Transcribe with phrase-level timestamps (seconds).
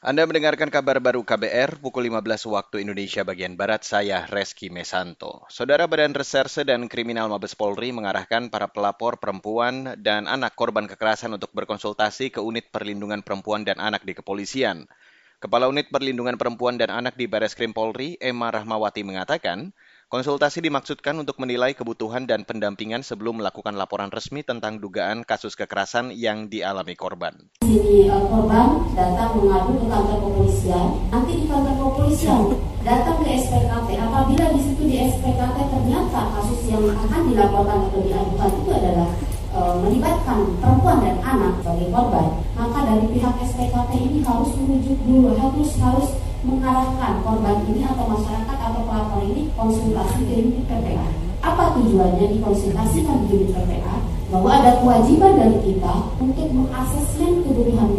[0.00, 5.44] Anda mendengarkan kabar baru KBR pukul 15 waktu Indonesia bagian Barat, saya Reski Mesanto.
[5.52, 11.36] Saudara Badan Reserse dan Kriminal Mabes Polri mengarahkan para pelapor perempuan dan anak korban kekerasan
[11.36, 14.88] untuk berkonsultasi ke Unit Perlindungan Perempuan dan Anak di Kepolisian.
[15.36, 19.68] Kepala Unit Perlindungan Perempuan dan Anak di Baris Krim Polri, Emma Rahmawati mengatakan,
[20.10, 26.10] Konsultasi dimaksudkan untuk menilai kebutuhan dan pendampingan sebelum melakukan laporan resmi tentang dugaan kasus kekerasan
[26.10, 27.30] yang dialami korban.
[27.62, 32.42] Sini uh, korban datang mengadu ke kantor kepolisian, nanti di kantor kepolisian
[32.82, 33.88] datang ke SPKT.
[34.02, 39.08] Apabila di situ di SPKT ternyata kasus yang akan dilaporkan atau diadukan itu adalah
[39.54, 45.38] uh, melibatkan perempuan dan anak sebagai korban, maka dari pihak SPKT ini harus merujuk dulu,
[45.38, 51.06] harus harus mengarahkan korban ini atau masyarakat atau pelapor ini konsultasi ke unit PPA.
[51.40, 53.96] Apa tujuannya dikonsultasikan di unit PPA?
[54.30, 57.89] Bahwa ada kewajiban dari kita untuk mengasesmen kebutuhan.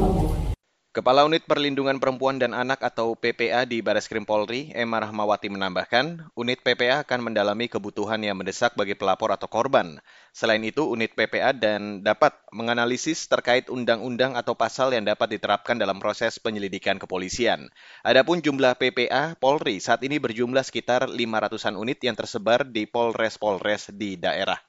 [0.91, 6.36] Kepala Unit Perlindungan Perempuan dan Anak atau PPA di Baris Krim Polri, Emma Rahmawati menambahkan,
[6.36, 10.03] unit PPA akan mendalami kebutuhan yang mendesak bagi pelapor atau korban.
[10.36, 15.95] Selain itu, unit PPA dan dapat menganalisis terkait undang-undang atau pasal yang dapat diterapkan dalam
[16.03, 17.72] proses penyelidikan kepolisian.
[18.03, 24.19] Adapun jumlah PPA Polri saat ini berjumlah sekitar 500-an unit yang tersebar di Polres-Polres di
[24.19, 24.59] daerah.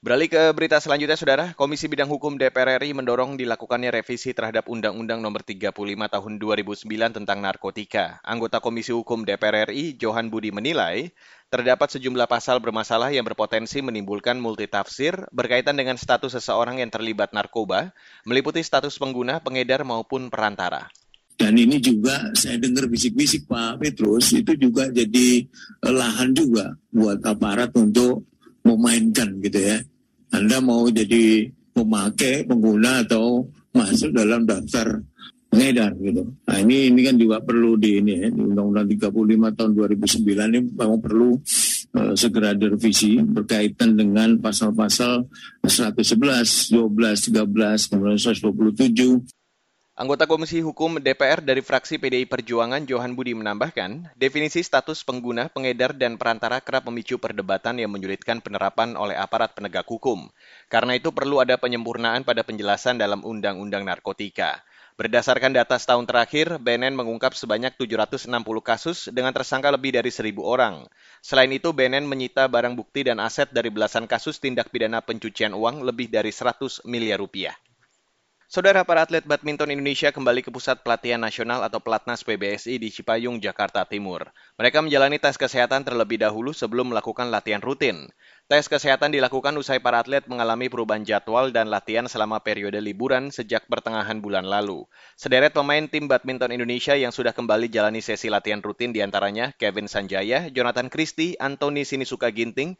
[0.00, 1.52] Beralih ke berita selanjutnya, Saudara.
[1.52, 6.88] Komisi Bidang Hukum DPR RI mendorong dilakukannya revisi terhadap Undang-Undang Nomor 35 Tahun 2009
[7.20, 8.16] tentang narkotika.
[8.24, 11.12] Anggota Komisi Hukum DPR RI, Johan Budi menilai,
[11.52, 17.92] terdapat sejumlah pasal bermasalah yang berpotensi menimbulkan multitafsir berkaitan dengan status seseorang yang terlibat narkoba,
[18.24, 20.88] meliputi status pengguna, pengedar maupun perantara.
[21.36, 25.44] Dan ini juga saya dengar bisik-bisik Pak Petrus, itu juga jadi
[25.84, 28.24] lahan juga buat aparat untuk
[28.64, 29.80] memainkan gitu ya.
[30.30, 35.02] Anda mau jadi pemakai, pengguna atau masuk dalam daftar
[35.50, 36.22] pengedar gitu.
[36.46, 40.60] Nah ini ini kan juga perlu di ini ya, di Undang-Undang 35 tahun 2009 ini
[40.70, 41.30] memang perlu
[41.98, 45.26] uh, segera direvisi berkaitan dengan pasal-pasal
[45.66, 49.39] 111, 12, 13, kemudian 127
[49.98, 55.98] Anggota Komisi Hukum DPR dari fraksi PDI Perjuangan Johan Budi menambahkan, definisi status pengguna, pengedar,
[55.98, 60.30] dan perantara kerap memicu perdebatan yang menyulitkan penerapan oleh aparat penegak hukum.
[60.70, 64.62] Karena itu perlu ada penyempurnaan pada penjelasan dalam Undang-Undang Narkotika.
[64.94, 68.30] Berdasarkan data setahun terakhir, BNN mengungkap sebanyak 760
[68.62, 70.86] kasus dengan tersangka lebih dari 1.000 orang.
[71.18, 75.82] Selain itu, BNN menyita barang bukti dan aset dari belasan kasus tindak pidana pencucian uang
[75.82, 77.58] lebih dari 100 miliar rupiah.
[78.50, 83.38] Saudara para atlet badminton Indonesia kembali ke pusat pelatihan nasional atau Pelatnas PBSI di Cipayung,
[83.38, 84.26] Jakarta Timur.
[84.58, 88.10] Mereka menjalani tes kesehatan terlebih dahulu sebelum melakukan latihan rutin.
[88.50, 93.70] Tes kesehatan dilakukan usai para atlet mengalami perubahan jadwal dan latihan selama periode liburan sejak
[93.70, 94.82] pertengahan bulan lalu.
[95.14, 99.86] Sederet pemain tim badminton Indonesia yang sudah kembali jalani sesi latihan rutin di antaranya Kevin
[99.86, 102.74] Sanjaya, Jonathan Christie, Anthony Sinisuka Ginting,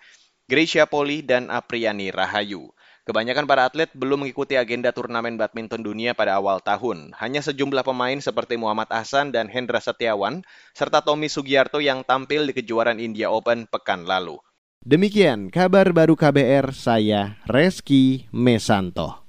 [0.50, 2.74] Gracia Poli, dan Apriani Rahayu.
[3.10, 7.10] Kebanyakan para atlet belum mengikuti agenda turnamen badminton dunia pada awal tahun.
[7.18, 10.46] Hanya sejumlah pemain seperti Muhammad Ahsan dan Hendra Setiawan,
[10.78, 14.38] serta Tommy Sugiarto yang tampil di kejuaraan India Open pekan lalu.
[14.86, 19.19] Demikian kabar baru KBR, saya Reski Mesanto.